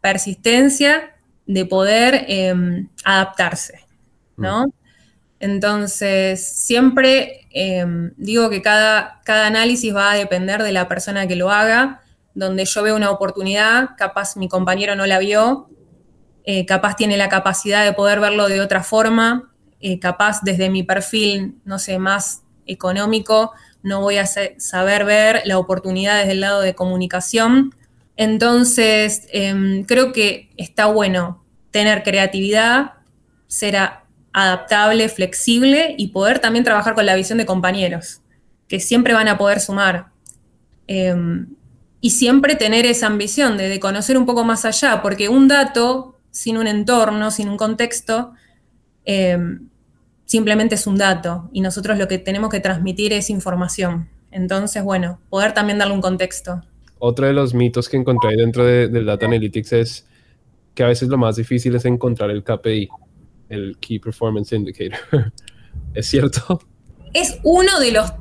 persistencia 0.00 1.14
de 1.44 1.66
poder 1.66 2.24
em, 2.28 2.88
adaptarse, 3.04 3.86
¿no? 4.38 4.68
Mm. 4.68 4.72
Entonces, 5.40 6.48
siempre 6.48 7.46
em, 7.50 8.12
digo 8.16 8.48
que 8.48 8.62
cada, 8.62 9.20
cada 9.24 9.46
análisis 9.46 9.94
va 9.94 10.12
a 10.12 10.16
depender 10.16 10.62
de 10.62 10.72
la 10.72 10.88
persona 10.88 11.26
que 11.26 11.36
lo 11.36 11.50
haga, 11.50 12.00
donde 12.34 12.64
yo 12.64 12.82
veo 12.82 12.96
una 12.96 13.10
oportunidad, 13.10 13.90
capaz 13.98 14.34
mi 14.36 14.48
compañero 14.48 14.96
no 14.96 15.04
la 15.04 15.18
vio, 15.18 15.68
eh, 16.44 16.64
capaz 16.64 16.96
tiene 16.96 17.18
la 17.18 17.28
capacidad 17.28 17.84
de 17.84 17.92
poder 17.92 18.18
verlo 18.20 18.48
de 18.48 18.62
otra 18.62 18.82
forma, 18.82 19.52
eh, 19.80 19.98
capaz 19.98 20.40
desde 20.42 20.70
mi 20.70 20.82
perfil, 20.84 21.60
no 21.66 21.78
sé, 21.78 21.98
más 21.98 22.44
económico, 22.66 23.52
no 23.82 24.00
voy 24.00 24.16
a 24.16 24.26
saber 24.26 25.04
ver 25.04 25.42
la 25.44 25.58
oportunidad 25.58 26.18
desde 26.18 26.32
el 26.32 26.40
lado 26.40 26.60
de 26.60 26.74
comunicación. 26.74 27.74
Entonces, 28.16 29.26
em, 29.32 29.84
creo 29.84 30.12
que 30.12 30.50
está 30.56 30.86
bueno 30.86 31.44
tener 31.70 32.02
creatividad, 32.02 32.94
ser 33.46 33.76
adaptable, 34.32 35.08
flexible 35.08 35.94
y 35.96 36.08
poder 36.08 36.38
también 36.38 36.64
trabajar 36.64 36.94
con 36.94 37.06
la 37.06 37.14
visión 37.14 37.38
de 37.38 37.46
compañeros, 37.46 38.20
que 38.66 38.80
siempre 38.80 39.14
van 39.14 39.28
a 39.28 39.38
poder 39.38 39.60
sumar. 39.60 40.08
Em, 40.86 41.46
y 42.00 42.10
siempre 42.10 42.54
tener 42.54 42.86
esa 42.86 43.06
ambición 43.06 43.56
de, 43.56 43.80
conocer 43.80 44.16
un 44.16 44.26
poco 44.26 44.44
más 44.44 44.64
allá, 44.64 45.02
porque 45.02 45.28
un 45.28 45.48
dato 45.48 46.16
sin 46.30 46.56
un 46.58 46.66
entorno, 46.66 47.30
sin 47.30 47.48
un 47.48 47.56
contexto, 47.56 48.32
em, 49.04 49.68
simplemente 50.28 50.76
es 50.76 50.86
un 50.86 50.96
dato 50.96 51.48
y 51.52 51.62
nosotros 51.62 51.98
lo 51.98 52.06
que 52.06 52.18
tenemos 52.18 52.50
que 52.50 52.60
transmitir 52.60 53.12
es 53.12 53.30
información. 53.30 54.08
Entonces, 54.30 54.84
bueno, 54.84 55.18
poder 55.30 55.54
también 55.54 55.78
darle 55.78 55.94
un 55.94 56.02
contexto. 56.02 56.62
Otro 56.98 57.26
de 57.26 57.32
los 57.32 57.54
mitos 57.54 57.88
que 57.88 57.96
encontré 57.96 58.36
dentro 58.36 58.64
de, 58.64 58.88
del 58.88 59.06
Data 59.06 59.26
Analytics 59.26 59.72
es 59.72 60.06
que 60.74 60.84
a 60.84 60.86
veces 60.86 61.08
lo 61.08 61.16
más 61.16 61.36
difícil 61.36 61.74
es 61.74 61.84
encontrar 61.86 62.30
el 62.30 62.44
KPI, 62.44 62.88
el 63.48 63.78
Key 63.80 63.98
Performance 63.98 64.52
Indicator. 64.52 64.98
¿Es 65.94 66.06
cierto? 66.06 66.60
Es 67.14 67.38
uno 67.42 67.80
de 67.80 67.92
los 67.92 68.12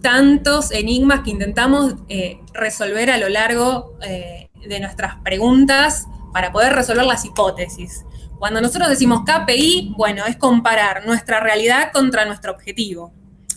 tantos 0.00 0.70
enigmas 0.70 1.20
que 1.20 1.30
intentamos 1.30 1.94
eh, 2.08 2.38
resolver 2.54 3.10
a 3.10 3.18
lo 3.18 3.28
largo 3.28 3.98
eh, 4.02 4.48
de 4.66 4.80
nuestras 4.80 5.16
preguntas 5.16 6.06
para 6.32 6.52
poder 6.52 6.72
resolver 6.72 7.04
las 7.04 7.24
hipótesis. 7.24 8.04
Cuando 8.44 8.60
nosotros 8.60 8.90
decimos 8.90 9.22
KPI, 9.24 9.94
bueno, 9.96 10.26
es 10.26 10.36
comparar 10.36 11.06
nuestra 11.06 11.40
realidad 11.40 11.90
contra 11.94 12.26
nuestro 12.26 12.52
objetivo. 12.52 13.10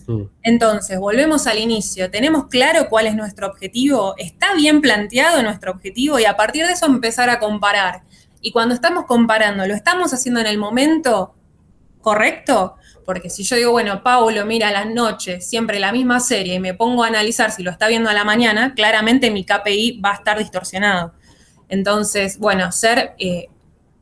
Mm. 0.07 0.21
Entonces, 0.43 0.97
volvemos 0.97 1.45
al 1.45 1.59
inicio. 1.59 2.09
¿Tenemos 2.09 2.47
claro 2.47 2.87
cuál 2.89 3.07
es 3.07 3.13
nuestro 3.13 3.47
objetivo? 3.47 4.15
¿Está 4.17 4.55
bien 4.55 4.79
planteado 4.79 5.43
nuestro 5.43 5.73
objetivo? 5.73 6.19
Y 6.19 6.23
a 6.23 6.37
partir 6.37 6.65
de 6.65 6.71
eso 6.71 6.85
empezar 6.85 7.29
a 7.29 7.37
comparar. 7.37 8.03
Y 8.39 8.53
cuando 8.53 8.73
estamos 8.73 9.03
comparando, 9.07 9.67
¿lo 9.67 9.73
estamos 9.73 10.13
haciendo 10.13 10.39
en 10.39 10.47
el 10.47 10.57
momento 10.57 11.35
correcto? 11.99 12.77
Porque 13.05 13.29
si 13.29 13.43
yo 13.43 13.57
digo, 13.57 13.71
bueno, 13.71 14.01
Paulo 14.03 14.45
mira 14.45 14.69
a 14.69 14.71
las 14.71 14.85
noches 14.85 15.49
siempre 15.49 15.81
la 15.81 15.91
misma 15.91 16.21
serie 16.21 16.53
y 16.53 16.59
me 16.61 16.75
pongo 16.75 17.03
a 17.03 17.07
analizar 17.07 17.51
si 17.51 17.61
lo 17.61 17.71
está 17.71 17.89
viendo 17.89 18.09
a 18.09 18.13
la 18.13 18.23
mañana, 18.23 18.73
claramente 18.73 19.31
mi 19.31 19.43
KPI 19.43 19.99
va 19.99 20.11
a 20.11 20.15
estar 20.15 20.39
distorsionado. 20.39 21.11
Entonces, 21.67 22.39
bueno, 22.39 22.71
ser 22.71 23.15
eh, 23.19 23.49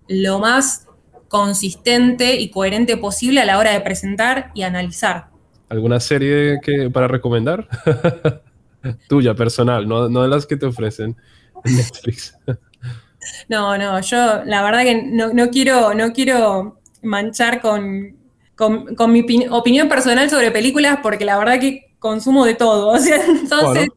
lo 0.07 0.39
más 0.39 0.87
consistente 1.27 2.35
y 2.39 2.49
coherente 2.49 2.97
posible 2.97 3.41
a 3.41 3.45
la 3.45 3.57
hora 3.57 3.71
de 3.71 3.81
presentar 3.81 4.51
y 4.53 4.63
analizar. 4.63 5.27
¿Alguna 5.69 5.99
serie 5.99 6.59
que, 6.61 6.89
para 6.89 7.07
recomendar? 7.07 7.67
Tuya, 9.09 9.33
personal, 9.33 9.87
no, 9.87 10.07
de 10.07 10.27
las 10.27 10.45
que 10.45 10.57
te 10.57 10.65
ofrecen 10.67 11.15
en 11.63 11.75
Netflix. 11.75 12.37
no, 13.49 13.77
no, 13.77 13.99
yo 14.01 14.43
la 14.45 14.61
verdad 14.63 14.83
que 14.83 15.03
no, 15.03 15.49
quiero, 15.49 15.93
no 15.93 16.13
quiero 16.13 16.79
manchar 17.01 17.61
con, 17.61 18.15
con, 18.55 19.11
mi 19.11 19.25
opinión 19.49 19.89
personal 19.89 20.29
sobre 20.29 20.51
películas 20.51 20.99
porque 21.01 21.25
la 21.25 21.37
verdad 21.37 21.59
que 21.59 21.95
consumo 21.99 22.45
de 22.45 22.53
todo. 22.53 22.95
entonces... 23.27 23.89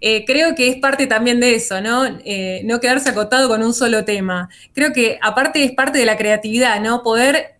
Eh, 0.00 0.24
creo 0.26 0.54
que 0.54 0.68
es 0.68 0.76
parte 0.76 1.06
también 1.06 1.40
de 1.40 1.54
eso, 1.54 1.80
¿no? 1.80 2.04
Eh, 2.24 2.62
no 2.64 2.80
quedarse 2.80 3.10
acotado 3.10 3.48
con 3.48 3.62
un 3.62 3.74
solo 3.74 4.04
tema. 4.04 4.48
Creo 4.74 4.92
que 4.92 5.18
aparte 5.22 5.64
es 5.64 5.72
parte 5.72 5.98
de 5.98 6.06
la 6.06 6.16
creatividad, 6.16 6.80
¿no? 6.80 7.02
Poder 7.02 7.56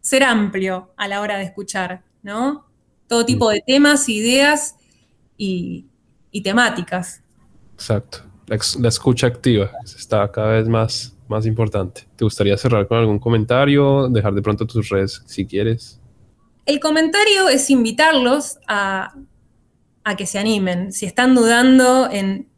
ser 0.00 0.24
amplio 0.24 0.92
a 0.96 1.08
la 1.08 1.20
hora 1.20 1.38
de 1.38 1.44
escuchar, 1.44 2.02
¿no? 2.22 2.66
Todo 3.06 3.24
tipo 3.24 3.50
de 3.50 3.62
temas, 3.66 4.08
ideas 4.08 4.76
y, 5.36 5.86
temáticas. 6.44 7.22
Exacto. 7.74 8.22
La, 8.46 8.88
escucha 8.88 9.26
activa 9.26 9.72
está 9.84 10.30
cada 10.30 10.52
vez 10.52 10.68
más, 10.68 11.16
más 11.26 11.46
importante. 11.46 12.06
¿Te 12.16 12.24
gustaría 12.24 12.56
cerrar 12.56 12.86
con 12.86 12.98
algún 12.98 13.18
comentario? 13.18 14.08
Dejar 14.08 14.34
de 14.34 14.42
pronto 14.42 14.66
tus 14.66 14.88
redes 14.88 15.22
si 15.26 15.44
quieres. 15.44 16.00
El 16.64 16.80
comentario 16.80 17.48
es 17.48 17.70
invitarlos 17.70 18.58
a 18.68 19.14
a 20.08 20.16
que 20.16 20.26
se 20.26 20.38
animen. 20.38 20.90
Si 20.90 21.04
están 21.04 21.34
dudando 21.34 22.08
en 22.10 22.48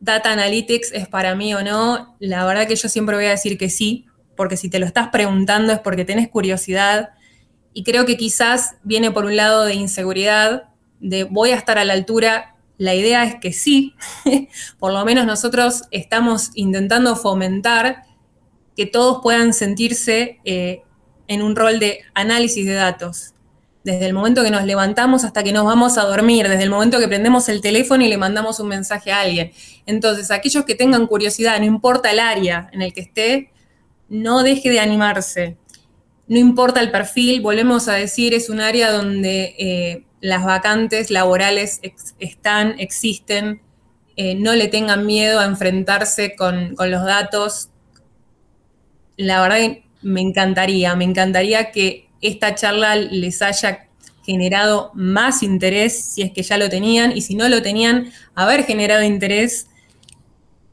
Data 0.00 0.30
Analytics 0.32 0.92
es 0.92 1.08
para 1.08 1.34
mí 1.34 1.54
o 1.54 1.62
no, 1.62 2.14
la 2.20 2.44
verdad 2.44 2.68
que 2.68 2.76
yo 2.76 2.90
siempre 2.90 3.16
voy 3.16 3.24
a 3.24 3.30
decir 3.30 3.56
que 3.56 3.70
sí, 3.70 4.04
porque 4.36 4.58
si 4.58 4.68
te 4.68 4.78
lo 4.78 4.84
estás 4.84 5.08
preguntando 5.08 5.72
es 5.72 5.78
porque 5.78 6.04
tenés 6.04 6.28
curiosidad 6.28 7.14
y 7.72 7.84
creo 7.84 8.04
que 8.04 8.18
quizás 8.18 8.76
viene 8.82 9.10
por 9.10 9.24
un 9.24 9.34
lado 9.34 9.64
de 9.64 9.72
inseguridad, 9.72 10.64
de 11.00 11.24
voy 11.24 11.50
a 11.52 11.56
estar 11.56 11.78
a 11.78 11.86
la 11.86 11.94
altura. 11.94 12.54
La 12.76 12.94
idea 12.94 13.24
es 13.24 13.36
que 13.36 13.54
sí, 13.54 13.94
por 14.78 14.92
lo 14.92 15.02
menos 15.06 15.24
nosotros 15.24 15.84
estamos 15.90 16.50
intentando 16.54 17.16
fomentar 17.16 18.02
que 18.76 18.84
todos 18.84 19.20
puedan 19.22 19.54
sentirse 19.54 20.38
eh, 20.44 20.82
en 21.28 21.40
un 21.40 21.56
rol 21.56 21.78
de 21.78 22.00
análisis 22.12 22.66
de 22.66 22.74
datos 22.74 23.34
desde 23.84 24.06
el 24.06 24.14
momento 24.14 24.42
que 24.42 24.50
nos 24.50 24.64
levantamos 24.64 25.24
hasta 25.24 25.44
que 25.44 25.52
nos 25.52 25.66
vamos 25.66 25.98
a 25.98 26.04
dormir, 26.04 26.48
desde 26.48 26.62
el 26.64 26.70
momento 26.70 26.98
que 26.98 27.06
prendemos 27.06 27.50
el 27.50 27.60
teléfono 27.60 28.02
y 28.02 28.08
le 28.08 28.16
mandamos 28.16 28.58
un 28.58 28.68
mensaje 28.68 29.12
a 29.12 29.20
alguien. 29.20 29.52
Entonces, 29.84 30.30
aquellos 30.30 30.64
que 30.64 30.74
tengan 30.74 31.06
curiosidad, 31.06 31.58
no 31.58 31.66
importa 31.66 32.10
el 32.10 32.18
área 32.18 32.70
en 32.72 32.80
el 32.80 32.94
que 32.94 33.02
esté, 33.02 33.50
no 34.08 34.42
deje 34.42 34.70
de 34.70 34.80
animarse. 34.80 35.58
No 36.26 36.38
importa 36.38 36.80
el 36.80 36.90
perfil, 36.90 37.42
volvemos 37.42 37.86
a 37.88 37.92
decir, 37.92 38.32
es 38.32 38.48
un 38.48 38.60
área 38.60 38.90
donde 38.90 39.54
eh, 39.58 40.06
las 40.22 40.44
vacantes 40.44 41.10
laborales 41.10 41.80
están, 42.18 42.76
existen, 42.78 43.60
eh, 44.16 44.34
no 44.34 44.54
le 44.54 44.68
tengan 44.68 45.04
miedo 45.04 45.40
a 45.40 45.44
enfrentarse 45.44 46.34
con, 46.36 46.74
con 46.74 46.90
los 46.90 47.04
datos. 47.04 47.68
La 49.18 49.42
verdad 49.42 49.76
me 50.00 50.22
encantaría, 50.22 50.96
me 50.96 51.04
encantaría 51.04 51.70
que 51.70 52.08
esta 52.24 52.54
charla 52.54 52.96
les 52.96 53.42
haya 53.42 53.88
generado 54.24 54.90
más 54.94 55.42
interés, 55.42 56.14
si 56.14 56.22
es 56.22 56.32
que 56.32 56.42
ya 56.42 56.56
lo 56.56 56.68
tenían, 56.68 57.16
y 57.16 57.20
si 57.20 57.34
no 57.34 57.48
lo 57.48 57.62
tenían, 57.62 58.10
haber 58.34 58.64
generado 58.64 59.02
interés. 59.04 59.68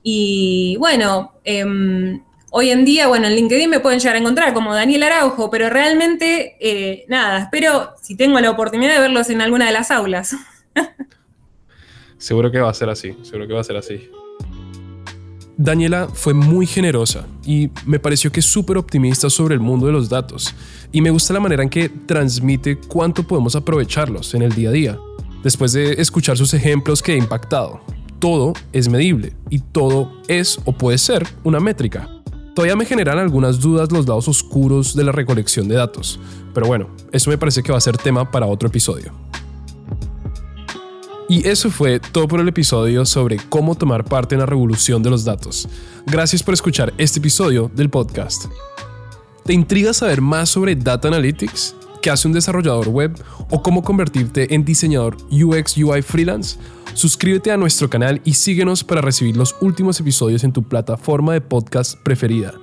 Y 0.04 0.78
bueno, 0.80 1.34
em, 1.44 2.24
hoy 2.52 2.70
en 2.70 2.86
día, 2.86 3.08
bueno, 3.08 3.28
en 3.28 3.36
LinkedIn 3.36 3.70
me 3.70 3.82
pueden 3.82 4.00
llegar 4.00 4.16
a 4.16 4.20
encontrar 4.20 4.54
como 4.54 4.74
Daniel 4.74 5.04
Araujo, 5.04 5.50
pero 5.50 5.70
realmente, 5.70 6.56
eh, 6.60 7.06
nada, 7.10 7.40
espero 7.40 7.94
si 8.02 8.16
tengo 8.16 8.40
la 8.40 8.52
oportunidad 8.52 8.96
de 8.96 9.02
verlos 9.02 9.30
en 9.30 9.42
alguna 9.42 9.66
de 9.66 9.74
las 9.74 9.92
aulas. 9.92 10.36
seguro 12.18 12.52
que 12.52 12.60
va 12.60 12.70
a 12.70 12.74
ser 12.74 12.90
así, 12.90 13.18
seguro 13.24 13.48
que 13.48 13.54
va 13.54 13.62
a 13.62 13.66
ser 13.66 13.76
así. 13.76 14.10
Daniela 15.64 16.08
fue 16.12 16.34
muy 16.34 16.66
generosa 16.66 17.28
y 17.46 17.70
me 17.86 18.00
pareció 18.00 18.32
que 18.32 18.40
es 18.40 18.48
súper 18.48 18.78
optimista 18.78 19.30
sobre 19.30 19.54
el 19.54 19.60
mundo 19.60 19.86
de 19.86 19.92
los 19.92 20.10
datos 20.10 20.56
y 20.92 21.02
me 21.02 21.12
gusta 21.12 21.36
la 21.36 21.40
manera 21.40 21.62
en 21.62 21.70
que 21.70 21.88
transmite 21.88 22.80
cuánto 22.80 23.22
podemos 23.22 23.56
aprovecharlos 23.56 24.34
en 24.34 24.42
el 24.42 24.54
día 24.54 24.70
a 24.70 24.72
día. 24.72 25.00
Después 25.44 25.72
de 25.74 26.02
escuchar 26.02 26.36
sus 26.36 26.56
ejemplos 26.56 27.04
que 27.04 27.14
he 27.14 27.18
impactado, 27.18 27.80
todo 28.18 28.54
es 28.74 28.90
medible 28.90 29.34
y 29.52 29.60
todo 29.60 30.12
es 30.28 30.60
o 30.66 30.74
puede 30.74 30.98
ser 30.98 31.28
una 31.44 31.60
métrica. 31.60 32.10
Todavía 32.56 32.76
me 32.76 32.86
generan 32.86 33.20
algunas 33.20 33.60
dudas 33.60 33.92
los 33.92 34.08
lados 34.08 34.28
oscuros 34.28 34.96
de 34.96 35.04
la 35.04 35.12
recolección 35.12 35.68
de 35.68 35.76
datos, 35.76 36.20
pero 36.56 36.66
bueno, 36.66 36.90
eso 37.12 37.30
me 37.30 37.38
parece 37.38 37.62
que 37.62 37.72
va 37.72 37.78
a 37.78 37.82
ser 37.82 37.98
tema 37.98 38.32
para 38.32 38.48
otro 38.48 38.68
episodio. 38.68 39.14
Y 41.32 41.48
eso 41.48 41.72
fue 41.72 42.02
todo 42.02 42.28
por 42.28 42.42
el 42.42 42.50
episodio 42.50 43.06
sobre 43.06 43.38
cómo 43.38 43.76
tomar 43.76 44.04
parte 44.04 44.36
en 44.36 44.40
la 44.40 44.46
revolución 44.46 45.02
de 45.02 45.10
los 45.10 45.24
datos. 45.24 45.66
Gracias 46.06 46.44
por 46.44 46.54
escuchar 46.54 46.94
este 46.98 47.20
episodio 47.20 47.72
del 47.74 47.90
podcast. 47.90 48.48
¿Te 49.46 49.54
intriga 49.54 49.94
saber 49.94 50.20
más 50.20 50.50
sobre 50.50 50.76
Data 50.76 51.08
Analytics? 51.08 51.74
¿Qué 52.02 52.10
hace 52.10 52.28
un 52.28 52.34
desarrollador 52.34 52.90
web? 52.90 53.18
¿O 53.50 53.64
cómo 53.64 53.82
convertirte 53.82 54.54
en 54.54 54.66
diseñador 54.66 55.16
UX 55.32 55.78
UI 55.78 56.02
freelance? 56.02 56.58
Suscríbete 56.96 57.50
a 57.50 57.56
nuestro 57.56 57.90
canal 57.90 58.22
y 58.26 58.34
síguenos 58.34 58.84
para 58.84 59.00
recibir 59.00 59.38
los 59.38 59.56
últimos 59.62 60.02
episodios 60.02 60.44
en 60.44 60.52
tu 60.52 60.64
plataforma 60.64 61.32
de 61.32 61.40
podcast 61.40 61.98
preferida. 62.04 62.56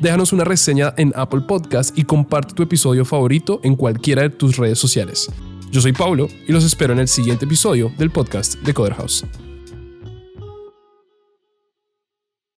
Déjanos 0.00 0.32
una 0.32 0.42
reseña 0.42 0.92
en 0.96 1.12
Apple 1.14 1.42
Podcast 1.42 1.96
y 1.96 2.02
comparte 2.02 2.54
tu 2.54 2.64
episodio 2.64 3.04
favorito 3.04 3.60
en 3.62 3.76
cualquiera 3.76 4.22
de 4.22 4.30
tus 4.30 4.56
redes 4.56 4.80
sociales. 4.80 5.30
Yo 5.70 5.80
soy 5.80 5.92
Paulo 5.92 6.28
y 6.46 6.52
los 6.52 6.64
espero 6.64 6.92
en 6.92 7.00
el 7.00 7.08
siguiente 7.08 7.44
episodio 7.44 7.92
del 7.98 8.10
podcast 8.10 8.54
de 8.60 8.72
Coder 8.72 8.94
House. 8.94 9.24